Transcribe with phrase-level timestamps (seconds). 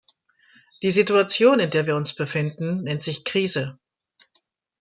[0.81, 3.77] Die Situation, in der wir uns befinden, nennt sich Krise.